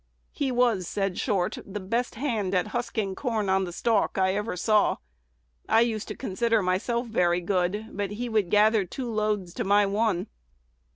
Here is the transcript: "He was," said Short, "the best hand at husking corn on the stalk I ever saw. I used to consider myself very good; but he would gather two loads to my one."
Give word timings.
"He 0.31 0.51
was," 0.51 0.87
said 0.87 1.19
Short, 1.19 1.59
"the 1.63 1.79
best 1.79 2.15
hand 2.15 2.55
at 2.55 2.69
husking 2.69 3.13
corn 3.13 3.49
on 3.49 3.65
the 3.65 3.71
stalk 3.71 4.17
I 4.17 4.33
ever 4.33 4.57
saw. 4.57 4.97
I 5.69 5.81
used 5.81 6.07
to 6.07 6.15
consider 6.15 6.63
myself 6.63 7.05
very 7.05 7.39
good; 7.39 7.85
but 7.91 8.09
he 8.13 8.27
would 8.27 8.49
gather 8.49 8.83
two 8.83 9.11
loads 9.11 9.53
to 9.53 9.63
my 9.63 9.85
one." 9.85 10.25